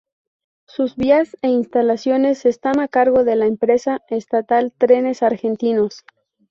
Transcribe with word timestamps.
Sus 0.65 0.95
vías 0.95 1.37
e 1.43 1.49
instalaciones 1.49 2.47
están 2.47 2.79
a 2.79 2.87
cargo 2.87 3.23
de 3.23 3.35
la 3.35 3.45
empresa 3.45 4.01
estatal 4.09 4.73
Trenes 4.75 5.21
Argentinos 5.21 6.03